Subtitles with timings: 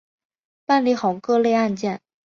[0.65, 2.01] 办理好各类案件